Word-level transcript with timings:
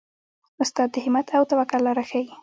استاد 0.63 0.89
د 0.91 0.95
همت 1.05 1.27
او 1.37 1.43
توکل 1.51 1.79
لاره 1.87 2.03
ښيي. 2.09 2.23